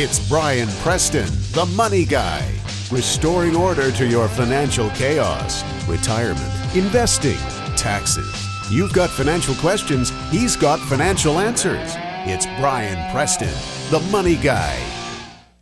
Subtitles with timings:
[0.00, 2.48] It's Brian Preston, the money guy,
[2.88, 7.36] restoring order to your financial chaos, retirement, investing,
[7.74, 8.46] taxes.
[8.70, 11.94] You've got financial questions, he's got financial answers.
[12.28, 13.52] It's Brian Preston,
[13.90, 14.80] the money guy.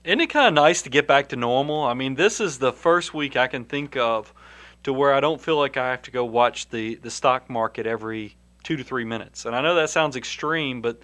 [0.05, 1.85] Isn't it kind of nice to get back to normal?
[1.85, 4.35] I mean, this is the first week I can think of
[4.83, 7.87] to where I don't feel like I have to go watch the, the stock market
[7.87, 9.47] every two to three minutes.
[9.47, 11.01] And I know that sounds extreme, but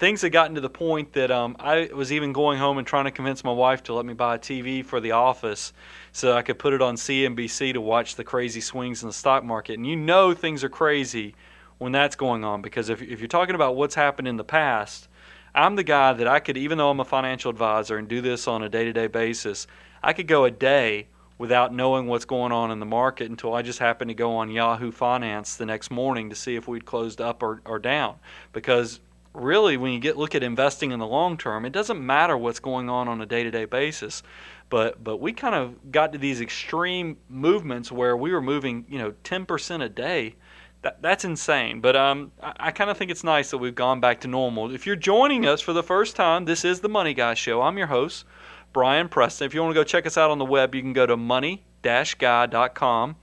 [0.00, 3.04] things had gotten to the point that um, I was even going home and trying
[3.04, 5.74] to convince my wife to let me buy a TV for the office
[6.10, 9.44] so I could put it on CNBC to watch the crazy swings in the stock
[9.44, 9.74] market.
[9.74, 11.34] And you know things are crazy
[11.76, 15.06] when that's going on because if, if you're talking about what's happened in the past,
[15.54, 18.48] I'm the guy that I could, even though I'm a financial advisor and do this
[18.48, 19.66] on a day to day basis,
[20.02, 23.60] I could go a day without knowing what's going on in the market until I
[23.60, 27.20] just happened to go on Yahoo Finance the next morning to see if we'd closed
[27.20, 28.16] up or, or down.
[28.54, 29.00] Because
[29.34, 32.60] really, when you get look at investing in the long term, it doesn't matter what's
[32.60, 34.22] going on on a day to day basis.
[34.68, 38.98] But but we kind of got to these extreme movements where we were moving, you
[38.98, 40.36] know, 10% a day.
[40.82, 41.80] That, that's insane.
[41.80, 44.74] But um, I, I kind of think it's nice that we've gone back to normal.
[44.74, 47.60] If you're joining us for the first time, this is the Money Guy Show.
[47.60, 48.24] I'm your host.
[48.72, 49.46] Brian Preston.
[49.46, 51.16] If you want to go check us out on the web, you can go to
[51.16, 53.16] money-guy.com.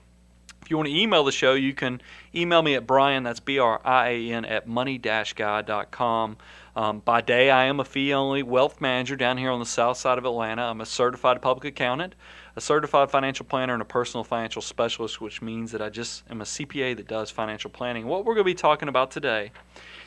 [0.68, 2.02] If you want to email the show, you can
[2.34, 6.36] email me at Brian, that's B R I A N, at money-guy.com.
[6.76, 9.96] Um, by day, I am a fee only wealth manager down here on the south
[9.96, 10.60] side of Atlanta.
[10.60, 12.14] I'm a certified public accountant,
[12.54, 16.42] a certified financial planner, and a personal financial specialist, which means that I just am
[16.42, 18.06] a CPA that does financial planning.
[18.06, 19.52] What we're going to be talking about today,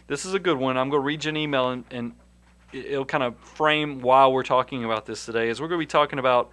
[0.06, 0.78] this is a good one.
[0.78, 2.12] I'm going to read you an email and, and
[2.72, 5.89] it'll kind of frame why we're talking about this today is we're going to be
[5.89, 6.52] talking about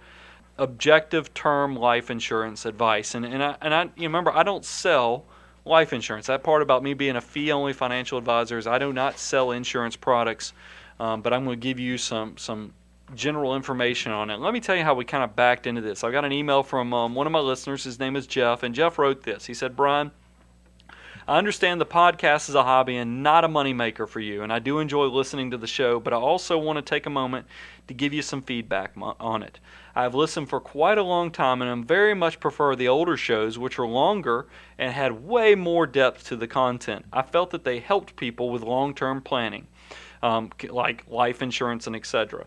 [0.61, 3.15] objective term life insurance advice.
[3.15, 5.25] And and I, and I you remember I don't sell
[5.65, 6.27] life insurance.
[6.27, 9.51] That part about me being a fee only financial advisor is I do not sell
[9.51, 10.53] insurance products
[10.99, 12.73] um, but I'm going to give you some some
[13.15, 14.39] general information on it.
[14.39, 16.03] Let me tell you how we kind of backed into this.
[16.03, 17.83] I got an email from um, one of my listeners.
[17.83, 19.45] His name is Jeff and Jeff wrote this.
[19.45, 20.11] He said Brian
[21.29, 24.57] I understand the podcast is a hobby and not a moneymaker for you, and I
[24.57, 27.45] do enjoy listening to the show, but I also want to take a moment
[27.87, 29.59] to give you some feedback on it.
[29.95, 33.59] I've listened for quite a long time, and I very much prefer the older shows,
[33.59, 34.47] which are longer
[34.79, 37.05] and had way more depth to the content.
[37.13, 39.67] I felt that they helped people with long term planning.
[40.23, 42.45] Um, like life insurance and etc.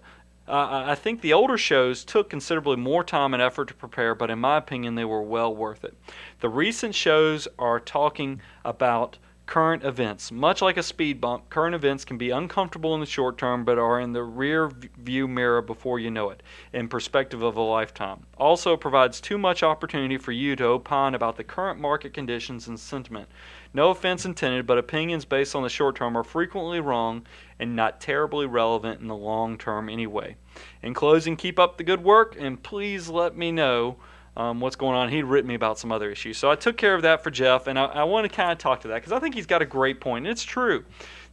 [0.48, 4.30] Uh, I think the older shows took considerably more time and effort to prepare, but
[4.30, 5.96] in my opinion, they were well worth it.
[6.40, 10.32] The recent shows are talking about current events.
[10.32, 13.78] Much like a speed bump, current events can be uncomfortable in the short term, but
[13.78, 16.42] are in the rear view mirror before you know it,
[16.72, 18.24] in perspective of a lifetime.
[18.38, 22.78] Also, provides too much opportunity for you to opine about the current market conditions and
[22.78, 23.28] sentiment.
[23.74, 27.26] No offense intended, but opinions based on the short term are frequently wrong
[27.58, 30.36] and not terribly relevant in the long term anyway.
[30.82, 33.96] In closing, keep up the good work and please let me know
[34.36, 35.08] um, what's going on.
[35.10, 36.38] He'd written me about some other issues.
[36.38, 38.58] So I took care of that for Jeff, and I, I want to kind of
[38.58, 40.26] talk to that because I think he's got a great point.
[40.26, 40.84] And it's true.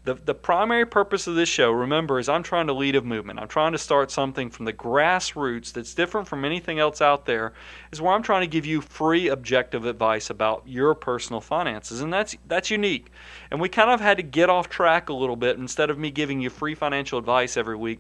[0.05, 3.38] The, the primary purpose of this show, remember, is I'm trying to lead a movement.
[3.38, 7.53] I'm trying to start something from the grassroots that's different from anything else out there,
[7.91, 11.99] is where I'm trying to give you free objective advice about your personal finances.
[11.99, 13.11] And that's that's unique.
[13.51, 16.11] And we kind of had to get off track a little bit instead of me
[16.11, 17.99] giving you free financial advice every week.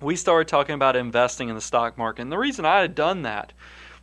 [0.00, 2.22] We started talking about investing in the stock market.
[2.22, 3.52] And the reason I had done that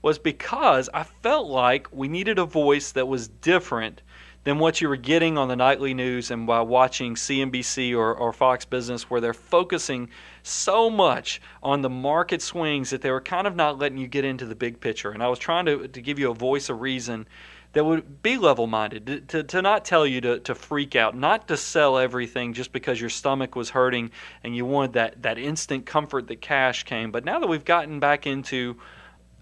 [0.02, 4.02] was because I felt like we needed a voice that was different
[4.46, 8.32] than what you were getting on the nightly news and by watching CNBC or, or
[8.32, 10.10] Fox Business, where they're focusing
[10.44, 14.24] so much on the market swings that they were kind of not letting you get
[14.24, 15.12] into the big picture.
[15.12, 17.28] And I was trying to, to give you a voice of reason
[17.74, 21.16] that would be level minded, to, to, to, not tell you to, to freak out,
[21.16, 24.10] not to sell everything just because your stomach was hurting
[24.44, 27.12] and you wanted that, that instant comfort that cash came.
[27.12, 28.78] But now that we've gotten back into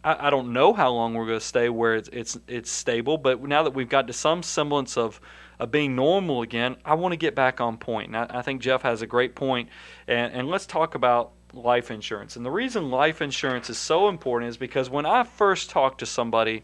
[0.07, 3.17] I, I don't know how long we're going to stay where it's, it's it's stable,
[3.17, 5.19] but now that we've got to some semblance of
[5.59, 8.07] of being normal again, I want to get back on point.
[8.07, 9.69] And I, I think Jeff has a great point.
[10.07, 12.35] And, and let's talk about life insurance.
[12.35, 16.05] And the reason life insurance is so important is because when I first talk to
[16.05, 16.63] somebody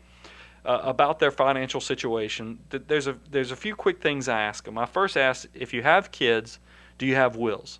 [0.64, 4.64] uh, about their financial situation, th- there's a there's a few quick things I ask
[4.64, 4.78] them.
[4.78, 6.60] I first ask if you have kids,
[6.98, 7.80] do you have wills?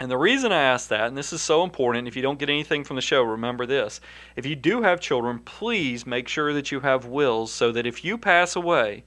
[0.00, 2.48] And the reason I ask that, and this is so important, if you don't get
[2.48, 4.00] anything from the show, remember this.
[4.34, 8.02] If you do have children, please make sure that you have wills so that if
[8.02, 9.04] you pass away,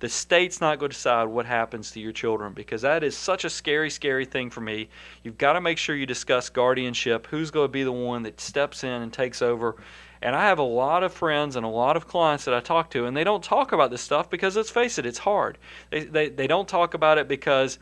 [0.00, 3.44] the state's not going to decide what happens to your children because that is such
[3.44, 4.88] a scary, scary thing for me.
[5.22, 8.40] You've got to make sure you discuss guardianship, who's going to be the one that
[8.40, 9.76] steps in and takes over.
[10.22, 12.90] And I have a lot of friends and a lot of clients that I talk
[12.90, 15.56] to, and they don't talk about this stuff because let's face it, it's hard.
[15.90, 17.78] They, they, they don't talk about it because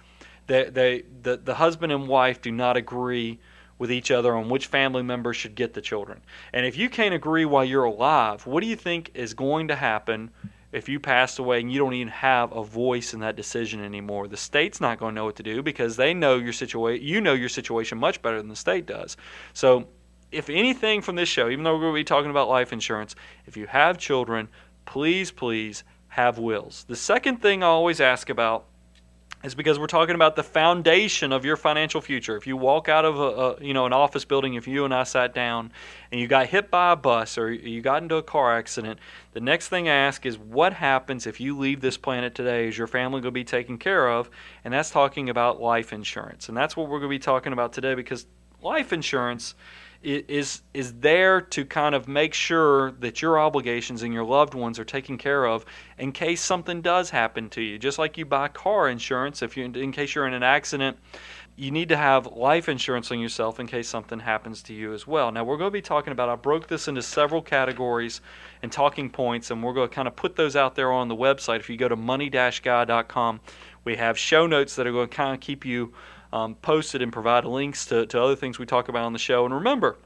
[0.47, 3.39] they, they, the, the husband and wife do not agree
[3.81, 6.21] with each other on which family member should get the children.
[6.53, 9.75] And if you can't agree while you're alive, what do you think is going to
[9.75, 10.31] happen
[10.71, 14.29] if you pass away and you don't even have a voice in that decision anymore?
[14.29, 17.07] The state's not going to know what to do because they know your situation.
[17.07, 19.17] You know your situation much better than the state does.
[19.55, 19.89] So,
[20.31, 23.17] if anything from this show, even though we're going to be talking about life insurance,
[23.47, 24.47] if you have children,
[24.85, 26.85] please, please have wills.
[26.87, 28.67] The second thing I always ask about
[29.43, 32.37] is because we're talking about the foundation of your financial future.
[32.37, 34.95] If you walk out of a, a, you know an office building, if you and
[34.95, 35.73] I sat down
[36.13, 38.99] and you got hit by a bus or you got into a car accident,
[39.33, 42.69] the next thing I ask is what happens if you leave this planet today?
[42.69, 44.31] Is your family going to be taken care of?
[44.65, 47.73] And that's talking about life insurance, and that's what we're going to be talking about
[47.73, 48.27] today because
[48.63, 49.55] life insurance
[50.03, 54.79] is is there to kind of make sure that your obligations and your loved ones
[54.79, 55.67] are taken care of
[55.99, 57.79] in case something does happen to you.
[57.79, 60.97] Just like you buy car insurance, if you in case you're in an accident,
[61.57, 65.07] you need to have life insurance on yourself in case something happens to you as
[65.07, 65.31] well.
[65.31, 66.31] Now we're going to be talking about.
[66.31, 68.23] I broke this into several categories
[68.63, 71.17] and talking points, and we're going to kind of put those out there on the
[71.17, 71.61] website.
[71.61, 73.41] If you go to money-guy.com,
[73.85, 75.93] we have show notes that are going to kind of keep you
[76.33, 79.45] um, posted and provide links to, to other things we talk about on the show.
[79.45, 79.97] And remember,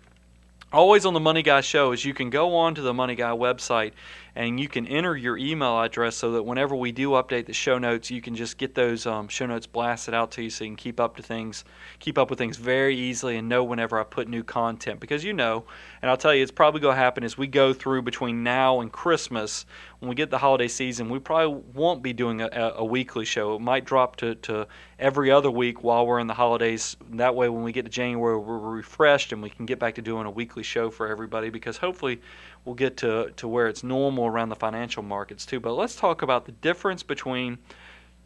[0.73, 3.31] always on the Money Guy show is you can go on to the Money Guy
[3.31, 3.93] website
[4.37, 7.79] and you can enter your email address so that whenever we do update the show
[7.79, 10.71] notes, you can just get those um, show notes blasted out to you so you
[10.71, 11.65] can keep up to things,
[12.01, 14.99] keep up with things very easily and know whenever I put new content.
[14.99, 15.65] Because you know,
[16.03, 18.81] and I'll tell you, it's probably going to happen as we go through between now
[18.81, 19.67] and Christmas.
[20.01, 23.55] When we get the holiday season, we probably won't be doing a, a weekly show.
[23.55, 24.67] It might drop to, to
[24.99, 26.97] every other week while we're in the holidays.
[27.13, 30.03] That way, when we get to January, we're refreshed and we can get back to
[30.03, 32.21] doing a weekly show for everybody because hopefully
[32.65, 35.61] we'll get to, to where it's normal around the financial markets too.
[35.61, 37.59] But let's talk about the difference between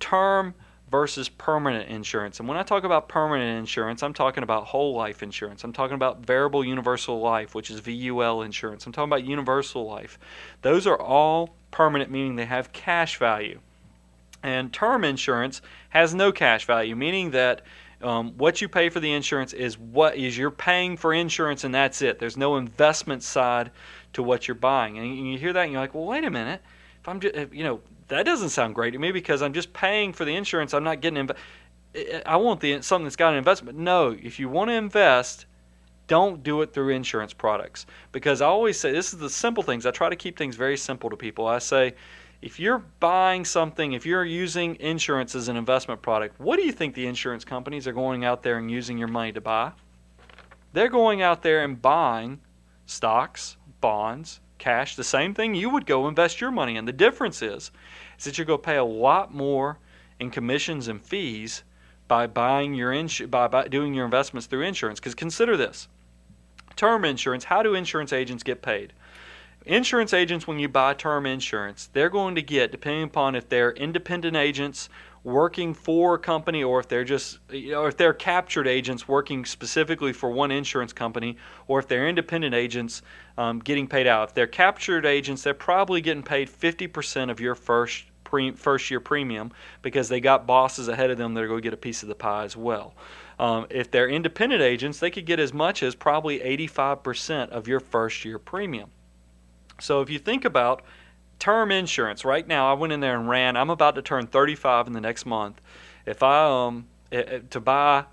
[0.01, 0.55] term
[0.91, 2.41] versus permanent insurance.
[2.41, 5.65] And when I talk about permanent insurance, I'm talking about whole life insurance.
[5.65, 8.87] I'm talking about variable universal life, which is VUL insurance.
[8.87, 10.19] I'm talking about universal life.
[10.63, 13.61] Those are all permanent, meaning they have cash value.
[14.43, 15.61] And term insurance
[15.91, 17.63] has no cash value, meaning that
[18.01, 21.75] um, what you pay for the insurance is what is you're paying for insurance, and
[21.75, 22.19] that's it.
[22.19, 23.73] There's no investment side
[24.15, 24.99] to what you're buying.
[24.99, 26.63] And you hear that, and you're like, well, wait a minute.
[27.01, 30.13] If I'm just, you know, that doesn't sound great to me because I'm just paying
[30.13, 30.75] for the insurance.
[30.75, 31.29] I'm not getting.
[31.29, 33.79] Inv- I want the something that's got an investment.
[33.79, 35.47] No, if you want to invest,
[36.09, 39.87] don't do it through insurance products because I always say this is the simple things.
[39.87, 41.47] I try to keep things very simple to people.
[41.47, 41.95] I say
[42.41, 46.73] if you're buying something, if you're using insurance as an investment product, what do you
[46.73, 49.73] think the insurance companies are going out there and using your money to buy?
[50.73, 52.41] They're going out there and buying
[52.87, 56.85] stocks, bonds, cash, the same thing you would go invest your money in.
[56.85, 57.71] The difference is,
[58.19, 59.79] is that you're going to pay a lot more
[60.19, 61.63] in commissions and fees
[62.09, 64.99] by buying your insu- by, by doing your investments through insurance.
[64.99, 65.89] Because consider this:
[66.75, 67.45] term insurance.
[67.45, 68.93] How do insurance agents get paid?
[69.67, 73.73] Insurance agents, when you buy term insurance, they're going to get, depending upon if they're
[73.73, 74.89] independent agents
[75.25, 79.45] working for a company or if they're just, you know, if they're captive agents working
[79.45, 81.37] specifically for one insurance company
[81.67, 83.03] or if they're independent agents
[83.37, 84.29] um, getting paid out.
[84.29, 89.01] If they're captive agents, they're probably getting paid 50% of your first pre- first year
[89.01, 89.51] premium
[89.83, 92.09] because they got bosses ahead of them that are going to get a piece of
[92.09, 92.95] the pie as well.
[93.39, 97.81] Um, if they're independent agents, they could get as much as probably 85% of your
[97.81, 98.91] first year premium.
[99.81, 100.83] So if you think about
[101.39, 103.57] term insurance, right now I went in there and ran.
[103.57, 105.61] I'm about to turn 35 in the next month.
[106.07, 108.05] If I um to buy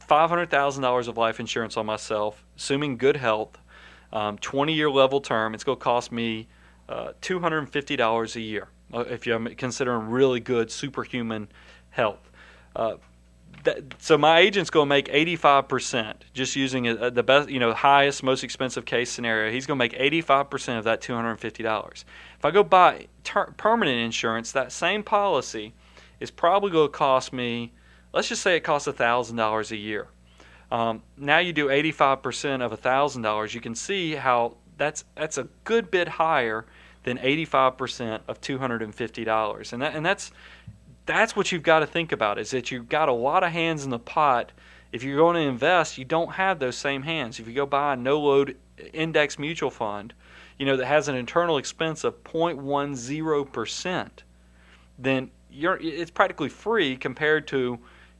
[0.00, 3.58] five hundred thousand dollars of life insurance on myself, assuming good health,
[4.12, 6.48] um, 20 year level term, it's going to cost me
[6.88, 11.48] uh, $250 a year uh, if you're considering really good superhuman
[11.90, 12.30] health.
[12.74, 12.94] Uh,
[13.64, 17.58] that, so my agent's going to make 85% just using a, a, the best, you
[17.58, 19.52] know, highest, most expensive case scenario.
[19.52, 21.92] He's going to make 85% of that $250.
[22.38, 25.74] If I go buy ter- permanent insurance, that same policy
[26.20, 27.72] is probably going to cost me,
[28.12, 30.08] let's just say it costs $1,000 a year.
[30.70, 35.90] Um, now you do 85% of $1,000, you can see how that's that's a good
[35.90, 36.64] bit higher
[37.04, 39.72] than 85% of $250.
[39.72, 40.30] And that and that's
[41.08, 43.82] that's what you've got to think about is that you've got a lot of hands
[43.82, 44.52] in the pot.
[44.92, 47.40] If you're going to invest, you don't have those same hands.
[47.40, 48.56] If you go buy a no load
[48.92, 50.12] index mutual fund,
[50.58, 54.08] you know that has an internal expense of 0.10%,
[54.98, 57.78] then you're it's practically free compared to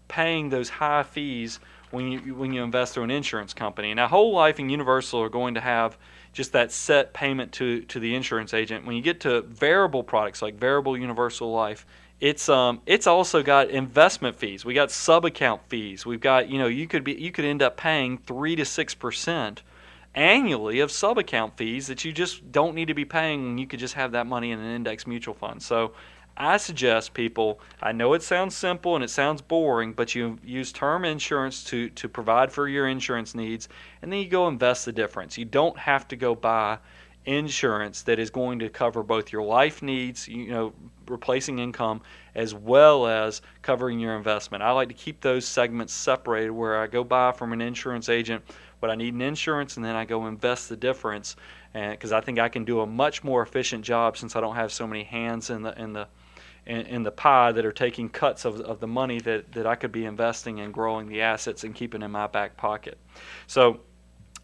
[0.09, 3.93] paying those high fees when you when you invest through an insurance company.
[3.93, 5.99] Now, whole life and universal are going to have
[6.33, 8.87] just that set payment to to the insurance agent.
[8.87, 11.85] When you get to variable products like variable universal life,
[12.21, 14.65] it's um it's also got investment fees.
[14.65, 16.05] We got sub account fees.
[16.05, 18.95] We've got you know you could be you could end up paying three to six
[18.95, 19.63] percent
[20.15, 23.79] annually of sub account fees that you just don't need to be paying you could
[23.79, 25.63] just have that money in an index mutual fund.
[25.63, 25.93] So
[26.41, 30.71] I suggest people, I know it sounds simple and it sounds boring, but you use
[30.71, 33.69] term insurance to, to provide for your insurance needs,
[34.01, 35.37] and then you go invest the difference.
[35.37, 36.79] You don't have to go buy
[37.29, 40.73] insurance that is going to cover both your life needs, you know,
[41.07, 42.01] replacing income,
[42.35, 44.63] as well as covering your investment.
[44.63, 48.45] I like to keep those segments separated where I go buy from an insurance agent
[48.81, 51.37] what I need in insurance, and then I go invest the difference,
[51.73, 54.73] because I think I can do a much more efficient job since I don't have
[54.73, 56.09] so many hands in the in the
[56.67, 59.75] in, in, the pie that are taking cuts of, of the money that, that I
[59.75, 62.99] could be investing in growing the assets and keeping in my back pocket.
[63.47, 63.81] So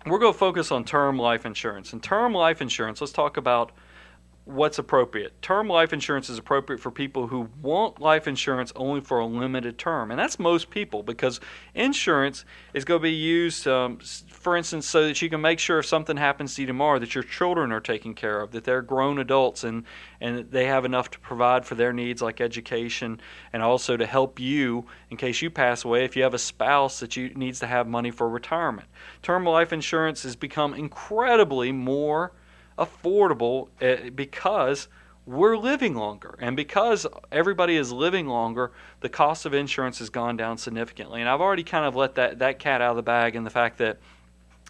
[0.07, 1.93] we're going to focus on term life insurance.
[1.93, 3.73] And term life insurance, let's talk about
[4.47, 5.41] what's appropriate.
[5.41, 9.79] Term life insurance is appropriate for people who want life insurance only for a limited
[9.79, 11.41] term, and that's most people because
[11.75, 13.99] insurance is going to be used, um,
[14.29, 17.15] for instance, so that you can make sure if something happens to you tomorrow that
[17.15, 19.85] your children are taken care of, that they're grown adults and
[20.21, 23.21] and they have enough to provide for their needs like education,
[23.53, 27.01] and also to help you in case you pass away if you have a spouse
[27.01, 28.89] that you needs to have money for retirement.
[29.23, 32.33] Term life insurance has become incredibly more
[32.79, 34.89] affordable eh, because
[35.27, 36.35] we're living longer.
[36.39, 41.21] And because everybody is living longer, the cost of insurance has gone down significantly.
[41.21, 43.51] And I've already kind of let that, that cat out of the bag in the
[43.51, 43.99] fact that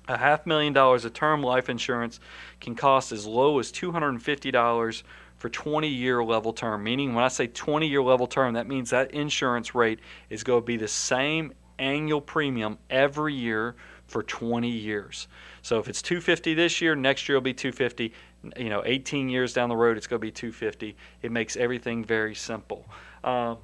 [0.06, 2.20] a half million dollars of term life insurance
[2.61, 5.02] can cost as low as $250
[5.37, 6.84] for 20 year level term.
[6.84, 10.62] Meaning, when I say 20 year level term, that means that insurance rate is going
[10.62, 13.75] to be the same annual premium every year
[14.06, 15.28] for 20 years.
[15.62, 18.12] So if it's 250 this year, next year it'll be 250.
[18.58, 20.96] You know, 18 years down the road, it's going to be 250.
[21.23, 22.87] It makes everything very simple.
[23.23, 23.56] Uh,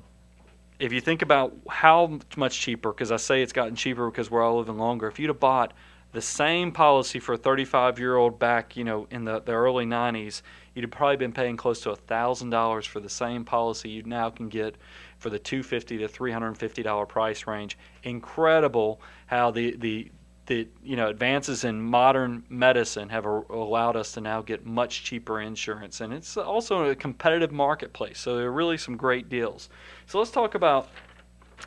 [0.79, 4.43] if you think about how much cheaper, because I say it's gotten cheaper because we're
[4.43, 5.07] all living longer.
[5.09, 5.75] If you'd have bought
[6.13, 9.85] the same policy for a 35 year old back, you know, in the, the early
[9.85, 10.43] 90s,
[10.75, 14.49] you'd have probably been paying close to $1,000 for the same policy you now can
[14.49, 14.77] get
[15.19, 17.79] for the 250 to $350 price range.
[18.03, 20.11] Incredible how the, the
[20.51, 25.41] the you know advances in modern medicine have allowed us to now get much cheaper
[25.41, 28.19] insurance, and it's also a competitive marketplace.
[28.19, 29.69] So there are really some great deals.
[30.07, 30.89] So let's talk about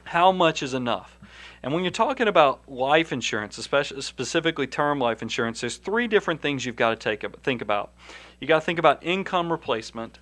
[0.04, 1.18] how much is enough.
[1.64, 6.42] And when you're talking about life insurance, especially specifically term life insurance, there's three different
[6.42, 7.94] things you've got to take think about.
[8.42, 10.20] You got to think about income replacement.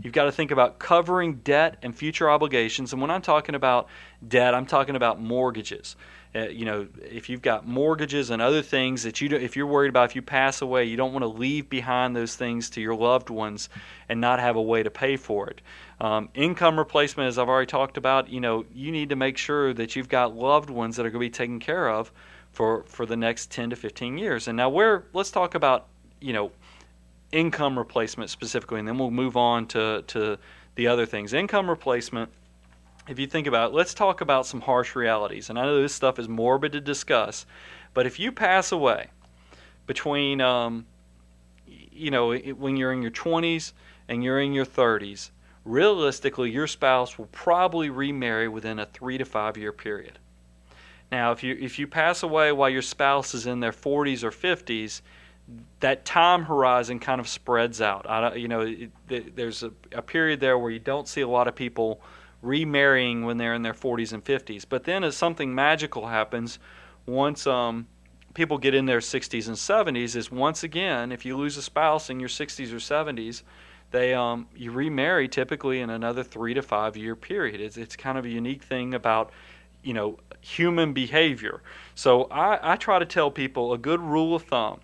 [0.00, 2.92] You've got to think about covering debt and future obligations.
[2.92, 3.88] And when I'm talking about
[4.26, 5.96] debt, I'm talking about mortgages.
[6.34, 9.66] Uh, you know, if you've got mortgages and other things that you, do, if you're
[9.66, 12.80] worried about if you pass away, you don't want to leave behind those things to
[12.80, 13.68] your loved ones
[14.08, 15.62] and not have a way to pay for it.
[16.00, 19.72] Um, income replacement, as I've already talked about, you know, you need to make sure
[19.74, 22.12] that you've got loved ones that are going to be taken care of
[22.52, 24.48] for for the next 10 to 15 years.
[24.48, 25.86] And now, where let's talk about,
[26.20, 26.52] you know,
[27.32, 30.38] income replacement specifically, and then we'll move on to to
[30.74, 31.32] the other things.
[31.32, 32.30] Income replacement
[33.08, 35.48] if you think about it, let's talk about some harsh realities.
[35.48, 37.46] And I know this stuff is morbid to discuss,
[37.94, 39.08] but if you pass away
[39.86, 40.86] between, um,
[41.66, 43.72] you know, when you're in your 20s
[44.08, 45.30] and you're in your 30s,
[45.64, 50.18] realistically, your spouse will probably remarry within a three to five year period.
[51.10, 54.30] Now, if you if you pass away while your spouse is in their 40s or
[54.30, 55.00] 50s,
[55.80, 58.08] that time horizon kind of spreads out.
[58.08, 61.48] I, you know, it, there's a, a period there where you don't see a lot
[61.48, 62.00] of people
[62.42, 64.64] remarrying when they're in their 40s and 50s.
[64.68, 66.58] But then, as something magical happens,
[67.06, 67.86] once um,
[68.34, 72.10] people get in their 60s and 70s, is once again, if you lose a spouse
[72.10, 73.42] in your 60s or 70s,
[73.90, 77.60] they um, you remarry typically in another three to five year period.
[77.60, 79.30] It's, it's kind of a unique thing about
[79.82, 81.62] you know human behavior.
[81.94, 84.80] So I, I try to tell people a good rule of thumb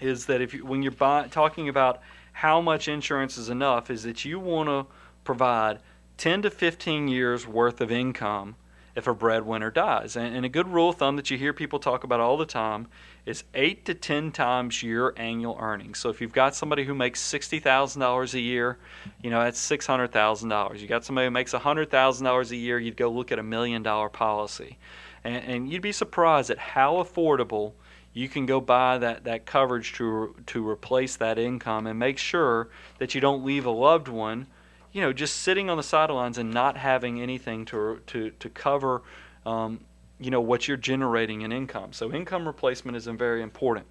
[0.00, 2.00] is that if you, when you're buy, talking about
[2.32, 4.86] how much insurance is enough, is that you want to
[5.24, 5.80] provide
[6.18, 8.56] 10 to 15 years worth of income
[8.98, 10.16] if a breadwinner dies.
[10.16, 12.44] And, and, a good rule of thumb that you hear people talk about all the
[12.44, 12.88] time
[13.24, 15.98] is 8 to 10 times your annual earnings.
[15.98, 18.78] So if you've got somebody who makes $60,000 a year,
[19.22, 20.80] you know, that's $600,000.
[20.80, 24.08] You got somebody who makes $100,000 a year, you'd go look at a million dollar
[24.08, 24.78] policy.
[25.22, 27.74] And, and you'd be surprised at how affordable
[28.18, 32.68] you can go buy that, that coverage to, to replace that income and make sure
[32.98, 34.46] that you don't leave a loved one
[34.92, 39.02] you know, just sitting on the sidelines and not having anything to to to cover,
[39.44, 39.80] um,
[40.18, 41.92] you know, what you're generating in income.
[41.92, 43.86] So income replacement is very important.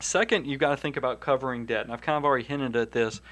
[0.00, 2.92] Second, you've got to think about covering debt, and I've kind of already hinted at
[2.92, 3.22] this.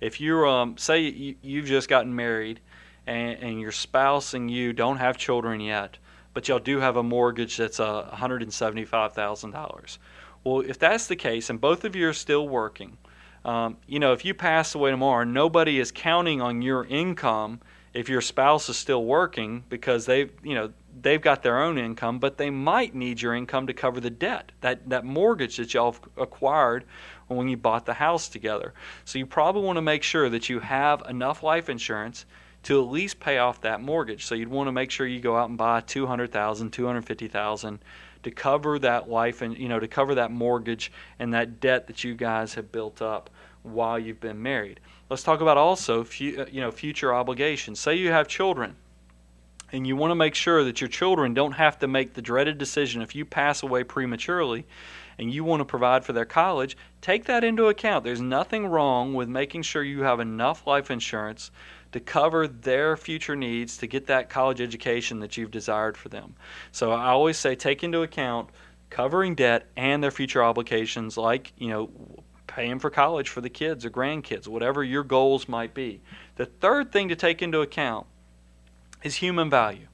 [0.00, 2.60] If you're, um, say, you, you've just gotten married
[3.08, 5.98] and, and your spouse and you don't have children yet,
[6.34, 9.98] but y'all do have a mortgage that's uh, $175,000.
[10.44, 12.98] Well, if that's the case and both of you are still working,
[13.44, 17.60] um, you know, if you pass away tomorrow, nobody is counting on your income
[17.92, 22.18] if your spouse is still working because they've, you know, they've got their own income,
[22.18, 25.94] but they might need your income to cover the debt, that, that mortgage that y'all
[26.16, 26.84] acquired
[27.28, 28.72] when you bought the house together.
[29.04, 32.26] So you probably want to make sure that you have enough life insurance
[32.64, 34.24] to at least pay off that mortgage.
[34.24, 37.78] So you'd want to make sure you go out and buy 200,000, 250,000
[38.22, 42.04] to cover that life and you know to cover that mortgage and that debt that
[42.04, 43.30] you guys have built up
[43.62, 44.80] while you've been married.
[45.10, 47.80] Let's talk about also uh, you know future obligations.
[47.80, 48.76] Say you have children
[49.72, 52.58] and you want to make sure that your children don't have to make the dreaded
[52.58, 54.66] decision if you pass away prematurely
[55.18, 58.04] and you want to provide for their college, take that into account.
[58.04, 61.50] There's nothing wrong with making sure you have enough life insurance
[61.92, 66.34] to cover their future needs to get that college education that you've desired for them.
[66.72, 68.50] So I always say take into account
[68.90, 71.90] covering debt and their future obligations like, you know,
[72.46, 76.00] paying for college for the kids or grandkids, whatever your goals might be.
[76.36, 78.06] The third thing to take into account
[79.02, 79.86] is human value.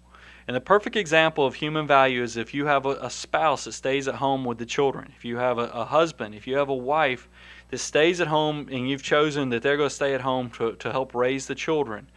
[0.48, 3.72] And the perfect example of human value is if you have a, a spouse that
[3.72, 6.70] stays at home with the children, if you have a, a, husband, if you have
[6.70, 7.28] a wife
[7.68, 10.72] that stays at home and you've chosen that they're going to stay at home to,
[10.76, 12.08] to help raise the children.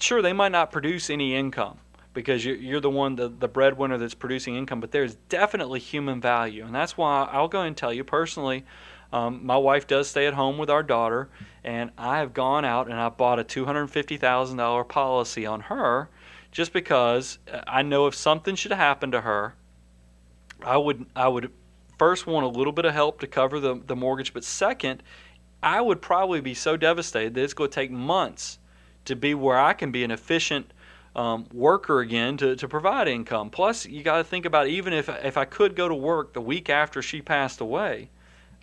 [0.00, 1.78] Sure, they might not produce any income
[2.12, 6.64] because you're, the one, the, the breadwinner that's producing income, but there's definitely human value.
[6.64, 8.64] And that's why I'll go and tell you personally,
[9.12, 11.28] um, my wife does stay at home with our daughter,
[11.62, 16.08] and I have gone out and I bought a $250,000 policy on her
[16.50, 19.54] just because uh, I know if something should happen to her,
[20.62, 21.52] I would I would
[21.98, 25.02] first want a little bit of help to cover the, the mortgage, but second,
[25.62, 28.58] I would probably be so devastated that it's going to take months
[29.04, 30.72] to be where I can be an efficient
[31.14, 33.50] um, worker again to, to provide income.
[33.50, 36.40] Plus, you got to think about even if if I could go to work the
[36.40, 38.10] week after she passed away,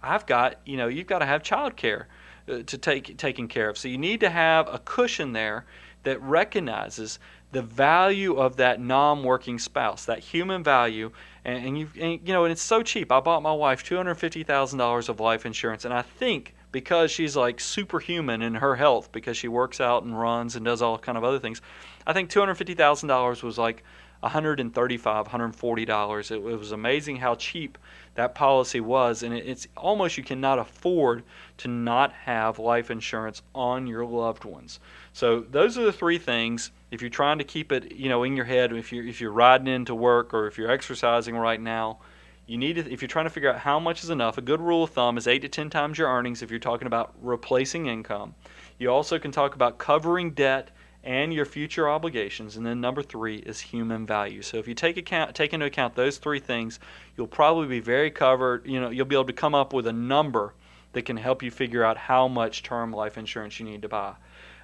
[0.01, 2.07] I've got you know you've got to have child care
[2.49, 3.77] uh, to take taken care of.
[3.77, 5.65] So you need to have a cushion there
[6.03, 7.19] that recognizes
[7.51, 11.11] the value of that non-working spouse, that human value,
[11.45, 13.11] and, and you and, you know, and it's so cheap.
[13.11, 16.53] I bought my wife two hundred fifty thousand dollars of life insurance, and I think
[16.71, 20.81] because she's like superhuman in her health because she works out and runs and does
[20.81, 21.61] all kind of other things,
[22.05, 23.83] I think two hundred fifty thousand dollars was like
[24.21, 27.77] 135 $140 it, was amazing how cheap
[28.15, 31.23] that policy was and it, it's almost you cannot afford
[31.57, 34.79] to not have life insurance on your loved ones
[35.13, 38.35] so those are the three things if you're trying to keep it, you know, in
[38.35, 41.99] your head, if you're if you're riding into work or if you're exercising right now,
[42.45, 44.37] you need to, if you're trying to figure out how much is enough.
[44.37, 46.87] A good rule of thumb is eight to ten times your earnings if you're talking
[46.87, 48.35] about replacing income.
[48.79, 50.69] You also can talk about covering debt
[51.07, 52.57] and your future obligations.
[52.57, 54.41] And then number three is human value.
[54.41, 56.79] So if you take account take into account those three things,
[57.15, 58.67] you'll probably be very covered.
[58.67, 60.53] You know, you'll be able to come up with a number
[60.91, 64.15] that can help you figure out how much term life insurance you need to buy.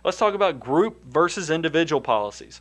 [0.03, 2.59] Let's talk about group versus individual policies.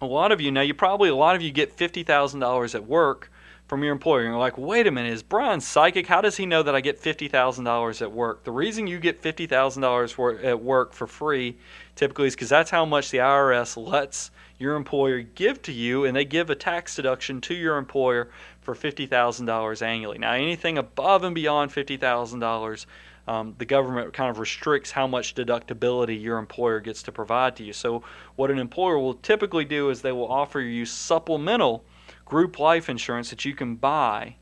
[0.00, 2.74] A lot of you now, you probably a lot of you get fifty thousand dollars
[2.74, 3.30] at work
[3.66, 4.20] from your employer.
[4.20, 6.06] And you're like, wait a minute, is Brian psychic?
[6.06, 8.44] How does he know that I get fifty thousand dollars at work?
[8.44, 11.56] The reason you get fifty thousand dollars at work for free
[11.96, 16.16] typically is because that's how much the IRS lets your employer give to you, and
[16.16, 18.28] they give a tax deduction to your employer
[18.60, 20.18] for fifty thousand dollars annually.
[20.18, 22.86] Now, anything above and beyond fifty thousand dollars
[23.26, 27.64] um, the government kind of restricts how much deductibility your employer gets to provide to
[27.64, 27.72] you.
[27.72, 28.02] So,
[28.36, 31.84] what an employer will typically do is they will offer you supplemental
[32.24, 34.36] group life insurance that you can buy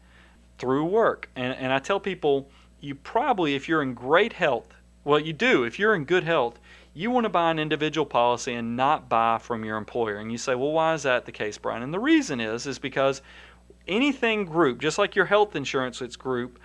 [0.59, 1.29] through work.
[1.37, 2.49] And, and I tell people,
[2.81, 4.69] you probably, if you're in great health,
[5.05, 6.61] well, you do, if you're in good health,
[6.95, 10.17] you want to buy an individual policy and not buy from your employer.
[10.17, 11.83] And you say, well, why is that the case, Brian?
[11.83, 13.23] And the reason is, is because
[13.89, 16.61] anything group, just like your health insurance, it's group,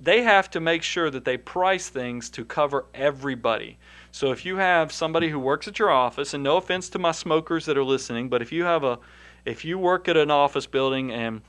[0.00, 3.78] they have to make sure that they price things to cover everybody.
[4.16, 7.12] So if you have somebody who works at your office, and no offense to my
[7.12, 8.98] smokers that are listening, but if you have a
[9.44, 11.42] if you work at an office building and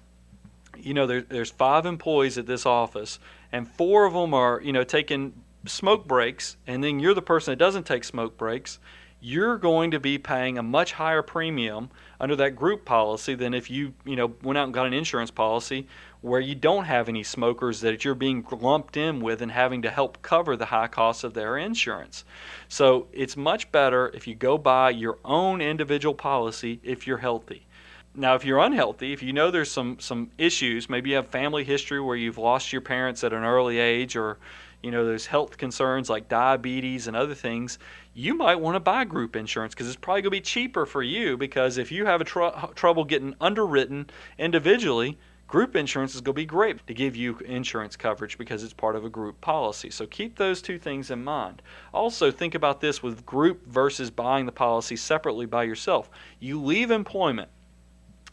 [0.77, 3.19] you know there, there's five employees at this office
[3.53, 5.31] and four of them are you know taking
[5.65, 8.79] smoke breaks and then you're the person that doesn't take smoke breaks
[9.21, 13.69] you're going to be paying a much higher premium under that group policy than if
[13.69, 15.87] you you know went out and got an insurance policy
[16.21, 19.89] where you don't have any smokers that you're being lumped in with and having to
[19.89, 22.25] help cover the high costs of their insurance.
[22.67, 27.67] So it's much better if you go buy your own individual policy if you're healthy.
[28.19, 31.63] Now, if you're unhealthy, if you know there's some some issues, maybe you have family
[31.63, 34.39] history where you've lost your parents at an early age, or
[34.81, 37.77] you know there's health concerns like diabetes and other things,
[38.15, 41.03] you might want to buy group insurance because it's probably going to be cheaper for
[41.03, 41.37] you.
[41.37, 46.41] Because if you have a tr- trouble getting underwritten individually, group insurance is going to
[46.41, 49.89] be great to give you insurance coverage because it's part of a group policy.
[49.89, 51.61] So keep those two things in mind.
[51.93, 56.09] Also, think about this with group versus buying the policy separately by yourself.
[56.39, 57.49] You leave employment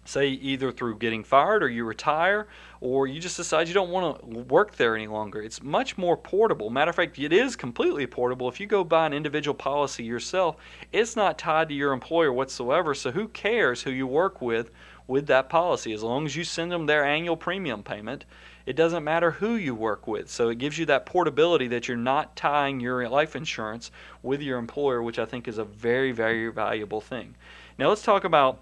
[0.05, 2.47] say either through getting fired or you retire
[2.81, 5.43] or you just decide you don't want to work there any longer.
[5.43, 6.69] It's much more portable.
[6.69, 8.49] Matter of fact, it is completely portable.
[8.49, 10.57] If you go buy an individual policy yourself,
[10.93, 12.95] it's not tied to your employer whatsoever.
[12.95, 14.71] So who cares who you work with
[15.07, 15.93] with that policy?
[15.93, 18.25] As long as you send them their annual premium payment,
[18.67, 20.31] it doesn't matter who you work with.
[20.31, 23.91] So it gives you that portability that you're not tying your life insurance
[24.23, 27.35] with your employer, which I think is a very, very valuable thing.
[27.79, 28.61] Now let's talk about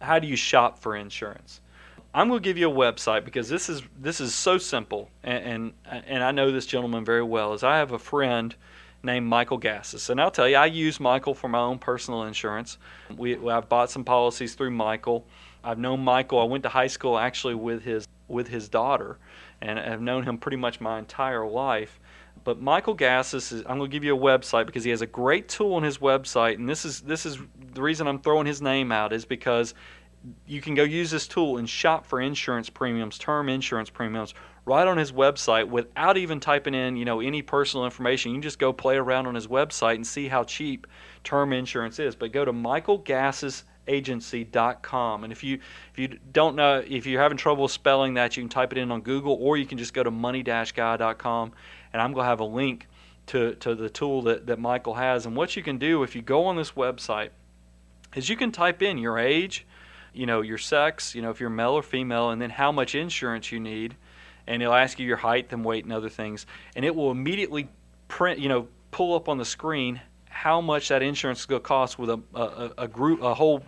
[0.00, 1.60] how do you shop for insurance?
[2.14, 5.74] I'm going to give you a website because this is this is so simple, and
[5.84, 7.52] and, and I know this gentleman very well.
[7.52, 8.54] As I have a friend
[9.06, 12.78] named Michael Gassis, and I'll tell you, I use Michael for my own personal insurance.
[13.16, 15.26] We I've bought some policies through Michael.
[15.64, 16.40] I've known Michael.
[16.40, 19.18] I went to high school actually with his with his daughter,
[19.62, 21.98] and I've known him pretty much my entire life.
[22.44, 25.06] But Michael Gassis is I'm going to give you a website because he has a
[25.06, 27.38] great tool on his website, and this is this is
[27.72, 29.74] the reason I'm throwing his name out is because
[30.46, 34.34] you can go use this tool and shop for insurance premiums, term insurance premiums,
[34.66, 38.32] right on his website without even typing in, you know, any personal information.
[38.32, 40.86] You can just go play around on his website and see how cheap
[41.24, 42.16] term insurance is.
[42.16, 45.60] But go to michaelgassagency.com and if you
[45.92, 48.90] if you don't know if you're having trouble spelling that, you can type it in
[48.90, 51.52] on Google or you can just go to money-guy.com
[51.92, 52.88] and I'm going to have a link
[53.26, 55.26] to to the tool that that Michael has.
[55.26, 57.30] And what you can do if you go on this website
[58.16, 59.64] is you can type in your age,
[60.12, 62.96] you know, your sex, you know, if you're male or female, and then how much
[62.96, 63.94] insurance you need.
[64.46, 66.46] And it'll ask you your height and weight and other things.
[66.74, 67.68] And it will immediately
[68.08, 71.66] print, you know, pull up on the screen how much that insurance is going to
[71.66, 73.62] cost with a, a, a group, a whole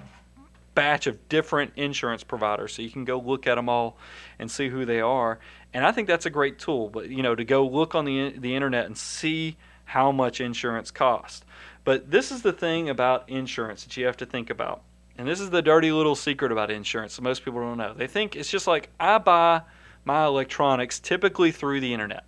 [0.75, 2.75] batch of different insurance providers.
[2.75, 3.97] So you can go look at them all
[4.39, 5.39] and see who they are.
[5.75, 6.89] And I think that's a great tool.
[6.89, 10.91] But, you know, to go look on the, the internet and see how much insurance
[10.91, 11.45] costs.
[11.85, 14.83] But this is the thing about insurance that you have to think about
[15.19, 17.93] and this is the dirty little secret about insurance that most people don't know.
[17.93, 19.63] They think it's just like I buy
[20.09, 22.25] my electronics typically through the internet.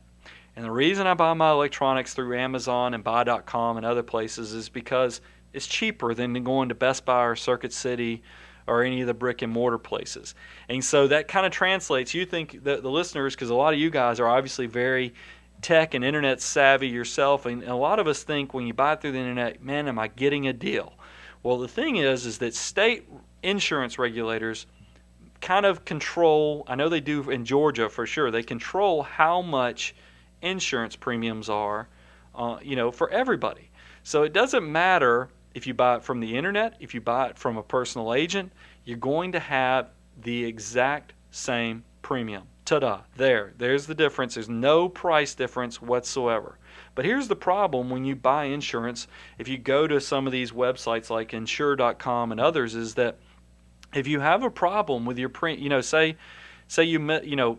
[0.55, 4.69] And the reason I buy my electronics through Amazon and buy.com and other places is
[4.69, 5.23] because
[5.55, 8.23] it's cheaper than going to Best Buy or Circuit City
[8.66, 10.35] or any of the brick and mortar places.
[10.69, 12.12] And so that kind of translates.
[12.12, 15.14] You think that the listeners, because a lot of you guys are obviously very
[15.62, 19.12] tech and internet savvy yourself, and a lot of us think when you buy through
[19.12, 20.93] the internet, man, am I getting a deal?
[21.43, 23.09] Well, the thing is, is that state
[23.43, 24.66] insurance regulators
[25.40, 26.64] kind of control.
[26.66, 28.31] I know they do in Georgia for sure.
[28.31, 29.94] They control how much
[30.42, 31.88] insurance premiums are,
[32.35, 33.70] uh, you know, for everybody.
[34.03, 37.38] So it doesn't matter if you buy it from the internet, if you buy it
[37.38, 38.53] from a personal agent,
[38.85, 39.90] you're going to have
[40.22, 42.44] the exact same premium.
[42.64, 43.00] Ta-da!
[43.16, 44.35] There, there's the difference.
[44.35, 46.57] There's no price difference whatsoever.
[46.94, 50.53] But here's the problem when you buy insurance, if you go to some of these
[50.53, 53.18] websites like insure.com and others is that
[53.94, 56.16] if you have a problem with your print, you know, say
[56.68, 57.59] say you you know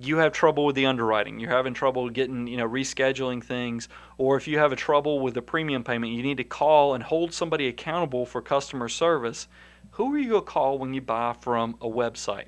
[0.00, 4.36] you have trouble with the underwriting, you're having trouble getting, you know, rescheduling things, or
[4.36, 7.32] if you have a trouble with the premium payment, you need to call and hold
[7.32, 9.48] somebody accountable for customer service.
[9.92, 12.46] Who are you to call when you buy from a website?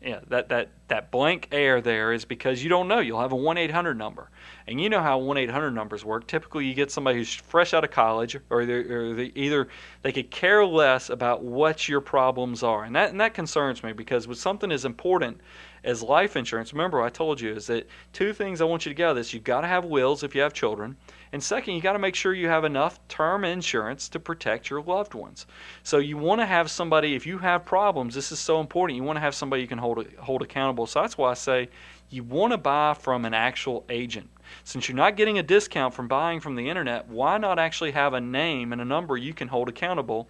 [0.00, 3.00] Yeah, that, that, that blank air there is because you don't know.
[3.00, 4.30] You'll have a 1 800 number.
[4.68, 6.28] And you know how 1 800 numbers work.
[6.28, 9.66] Typically, you get somebody who's fresh out of college, or, or they either
[10.02, 12.84] they could care less about what your problems are.
[12.84, 15.40] And that, and that concerns me because with something as important
[15.82, 18.94] as life insurance, remember I told you is that two things I want you to
[18.94, 19.34] get out of this.
[19.34, 20.96] You've got to have wills if you have children.
[21.32, 24.82] And second, you got to make sure you have enough term insurance to protect your
[24.82, 25.46] loved ones.
[25.82, 28.96] So you want to have somebody, if you have problems, this is so important.
[28.96, 30.86] You want to have somebody you can hold hold accountable.
[30.86, 31.68] So that's why I say
[32.10, 34.30] you want to buy from an actual agent.
[34.64, 38.14] Since you're not getting a discount from buying from the internet, why not actually have
[38.14, 40.28] a name and a number you can hold accountable?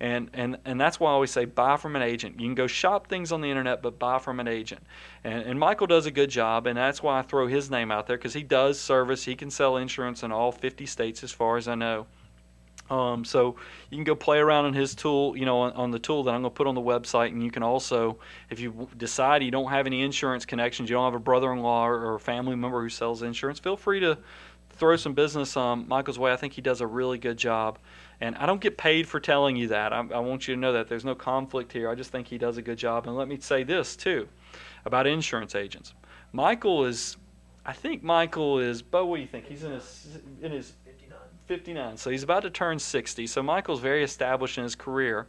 [0.00, 2.40] And, and, and that's why I always say buy from an agent.
[2.40, 4.82] You can go shop things on the internet, but buy from an agent.
[5.24, 8.06] And, and Michael does a good job, and that's why I throw his name out
[8.06, 9.24] there because he does service.
[9.24, 12.06] He can sell insurance in all 50 states, as far as I know.
[12.90, 13.54] Um, so
[13.88, 16.34] you can go play around in his tool, you know, on, on, the tool that
[16.34, 17.28] I'm going to put on the website.
[17.28, 18.18] And you can also,
[18.50, 21.94] if you decide you don't have any insurance connections, you don't have a brother-in-law or,
[21.94, 24.18] or a family member who sells insurance, feel free to
[24.70, 26.32] throw some business um, Michael's way.
[26.32, 27.78] I think he does a really good job.
[28.20, 29.92] And I don't get paid for telling you that.
[29.92, 31.88] I, I want you to know that there's no conflict here.
[31.88, 33.06] I just think he does a good job.
[33.06, 34.28] And let me say this, too,
[34.84, 35.94] about insurance agents.
[36.32, 37.16] Michael is,
[37.64, 39.46] I think Michael is, Bo, what do you think?
[39.46, 40.72] He's in his, in his
[41.50, 41.58] 59.
[41.58, 41.96] 59.
[41.96, 43.26] So he's about to turn 60.
[43.26, 45.26] So Michael's very established in his career.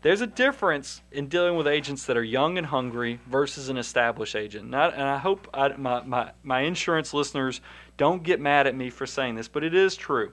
[0.00, 4.34] There's a difference in dealing with agents that are young and hungry versus an established
[4.34, 4.70] agent.
[4.70, 7.60] Not, and I hope I, my, my, my insurance listeners
[7.98, 10.32] don't get mad at me for saying this, but it is true.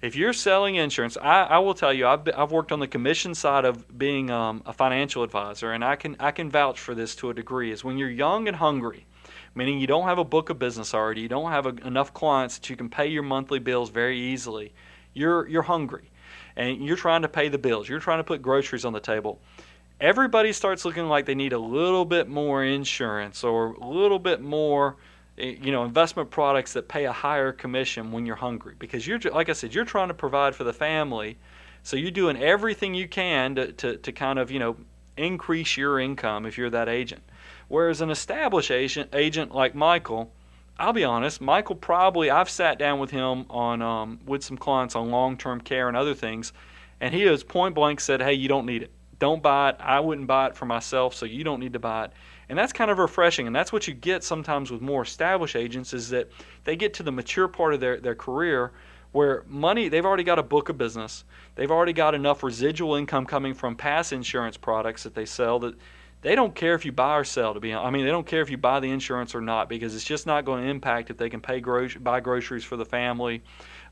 [0.00, 3.34] If you're selling insurance, I, I will tell you, I've, I've worked on the commission
[3.34, 7.14] side of being um, a financial advisor, and I can, I can vouch for this
[7.16, 7.70] to a degree.
[7.70, 9.06] Is when you're young and hungry,
[9.54, 12.58] meaning you don't have a book of business already, you don't have a, enough clients
[12.58, 14.72] that you can pay your monthly bills very easily.
[15.12, 16.10] You're, you're hungry
[16.56, 19.40] and you're trying to pay the bills, you're trying to put groceries on the table,
[20.00, 24.40] everybody starts looking like they need a little bit more insurance or a little bit
[24.40, 24.96] more
[25.38, 29.18] eh, you know investment products that pay a higher commission when you're hungry because you're
[29.32, 31.38] like I said you're trying to provide for the family
[31.82, 34.76] so you're doing everything you can to, to, to kind of you know
[35.16, 37.22] increase your income if you're that agent
[37.68, 40.32] whereas an established agent agent like Michael
[40.78, 44.96] I'll be honest, Michael probably I've sat down with him on um, with some clients
[44.96, 46.52] on long-term care and other things,
[47.00, 48.90] and he has point blank said, "Hey, you don't need it.
[49.20, 49.76] Don't buy it.
[49.78, 52.12] I wouldn't buy it for myself, so you don't need to buy it."
[52.48, 55.94] And that's kind of refreshing, and that's what you get sometimes with more established agents
[55.94, 56.28] is that
[56.64, 58.72] they get to the mature part of their, their career
[59.12, 61.24] where money they've already got a book of business,
[61.54, 65.76] they've already got enough residual income coming from past insurance products that they sell that
[66.24, 67.52] they don't care if you buy or sell.
[67.52, 69.94] To be, I mean, they don't care if you buy the insurance or not because
[69.94, 72.84] it's just not going to impact if they can pay gro- buy groceries for the
[72.84, 73.42] family,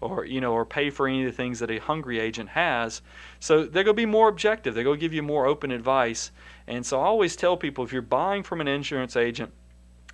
[0.01, 3.03] or you know, or pay for any of the things that a hungry agent has.
[3.39, 4.75] So they're going to be more objective.
[4.75, 6.31] They're going to give you more open advice.
[6.67, 9.53] And so I always tell people if you're buying from an insurance agent,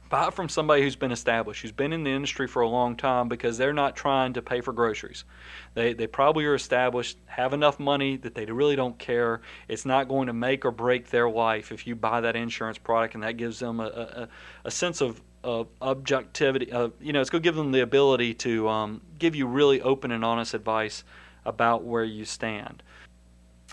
[0.09, 3.29] buy from somebody who's been established, who's been in the industry for a long time
[3.29, 5.25] because they're not trying to pay for groceries.
[5.75, 9.40] They, they probably are established, have enough money that they really don't care.
[9.68, 13.14] It's not going to make or break their life if you buy that insurance product,
[13.14, 14.29] and that gives them a, a,
[14.64, 16.73] a sense of, of objectivity.
[16.73, 19.83] Of, you know, it's going to give them the ability to um, give you really
[19.83, 21.05] open and honest advice
[21.44, 22.83] about where you stand.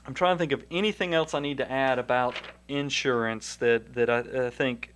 [0.07, 2.35] I'm trying to think of anything else I need to add about
[2.67, 4.93] insurance that, that I, I think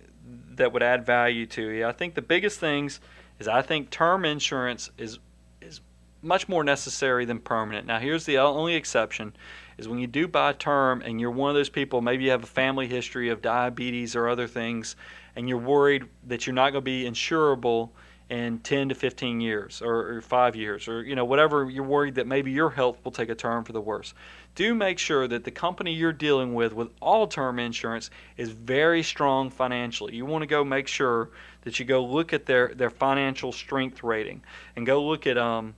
[0.54, 1.86] that would add value to you.
[1.86, 3.00] I think the biggest things
[3.38, 5.18] is I think term insurance is
[5.60, 5.80] is
[6.22, 7.86] much more necessary than permanent.
[7.86, 9.34] Now here's the only exception
[9.78, 12.44] is when you do buy term and you're one of those people maybe you have
[12.44, 14.96] a family history of diabetes or other things
[15.34, 17.90] and you're worried that you're not going to be insurable
[18.30, 22.14] in 10 to 15 years or, or, 5 years or you know whatever you're worried
[22.14, 24.14] that maybe your health will take a turn for the worse.
[24.54, 29.02] Do make sure that the company you're dealing with with all term insurance is very
[29.02, 30.14] strong financially.
[30.14, 31.30] You want to go make sure
[31.62, 34.42] that you go look at their their financial strength rating
[34.76, 35.74] and go look at um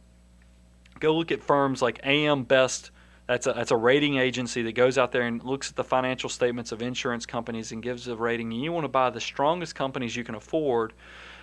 [1.01, 2.91] go look at firms like AM Best
[3.33, 6.29] that's a, that's a rating agency that goes out there and looks at the financial
[6.29, 8.53] statements of insurance companies and gives a rating.
[8.53, 10.92] And you want to buy the strongest companies you can afford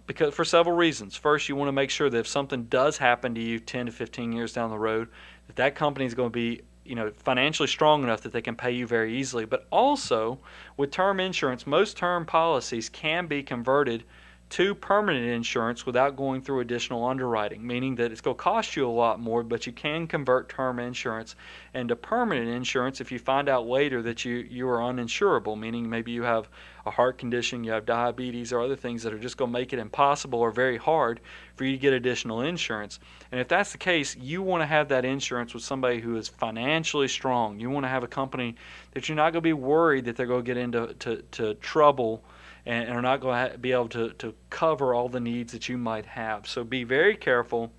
[0.05, 1.15] because for several reasons.
[1.15, 3.91] First, you want to make sure that if something does happen to you 10 to
[3.91, 5.07] 15 years down the road,
[5.47, 8.55] that that company is going to be you know financially strong enough that they can
[8.55, 9.45] pay you very easily.
[9.45, 10.37] But also,
[10.77, 14.03] with term insurance, most term policies can be converted
[14.49, 18.87] to permanent insurance without going through additional underwriting, meaning that it's going to cost you
[18.87, 21.35] a lot more, but you can convert term insurance
[21.75, 26.11] into permanent insurance if you find out later that you, you are uninsurable, meaning maybe
[26.11, 26.49] you have
[26.87, 29.71] a heart condition, you have diabetes, or other things that are just going to make
[29.71, 31.19] it impossible or very hard
[31.55, 32.99] for you to get additional insurance.
[33.31, 36.27] And if that's the case, you want to have that insurance with somebody who is
[36.27, 37.59] financially strong.
[37.59, 38.55] You want to have a company
[38.93, 41.53] that you're not going to be worried that they're going to get into to, to
[41.55, 42.23] trouble
[42.65, 45.77] and, are not going to be able to, to cover all the needs that you
[45.77, 46.47] might have.
[46.47, 47.71] So be very careful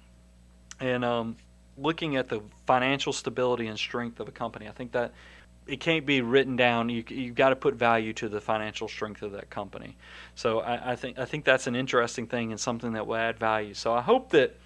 [0.80, 1.36] in um,
[1.76, 4.68] looking at the financial stability and strength of a company.
[4.68, 5.12] I think that
[5.66, 6.88] it can't be written down.
[6.88, 9.96] You you've got to put value to the financial strength of that company.
[10.34, 13.38] So I, I think I think that's an interesting thing and something that will add
[13.38, 13.74] value.
[13.74, 14.56] So I hope that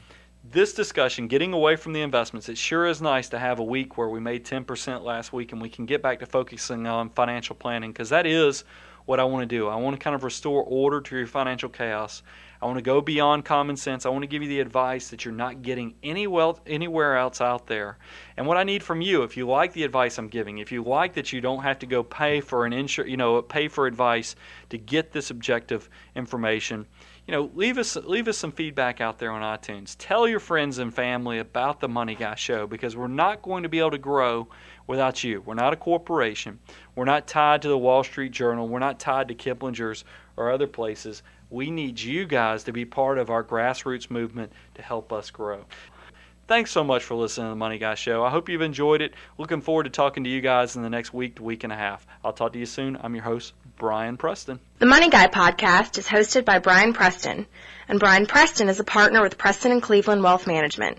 [0.50, 3.96] this discussion, getting away from the investments, it sure is nice to have a week
[3.96, 7.56] where we made 10% last week and we can get back to focusing on financial
[7.56, 8.64] planning because that is
[9.06, 9.68] what I want to do.
[9.68, 12.22] I want to kind of restore order to your financial chaos.
[12.62, 14.06] I want to go beyond common sense.
[14.06, 17.42] I want to give you the advice that you're not getting any wealth anywhere else
[17.42, 17.98] out there.
[18.38, 20.82] And what I need from you, if you like the advice I'm giving, if you
[20.82, 23.86] like that you don't have to go pay for an insur- you know, pay for
[23.86, 24.34] advice
[24.70, 26.86] to get this objective information,
[27.26, 29.96] you know, leave us leave us some feedback out there on iTunes.
[29.98, 33.68] Tell your friends and family about the Money Guy Show because we're not going to
[33.68, 34.48] be able to grow
[34.86, 35.40] without you.
[35.40, 36.58] We're not a corporation.
[36.94, 38.68] We're not tied to the Wall Street Journal.
[38.68, 40.04] We're not tied to Kiplinger's
[40.36, 41.22] or other places.
[41.50, 45.64] We need you guys to be part of our grassroots movement to help us grow.
[46.46, 48.22] Thanks so much for listening to the Money Guy Show.
[48.22, 49.14] I hope you've enjoyed it.
[49.38, 51.76] Looking forward to talking to you guys in the next week to week and a
[51.76, 52.06] half.
[52.22, 52.98] I'll talk to you soon.
[53.02, 54.60] I'm your host, Brian Preston.
[54.78, 57.46] The Money Guy podcast is hosted by Brian Preston,
[57.88, 60.98] and Brian Preston is a partner with Preston and Cleveland Wealth Management.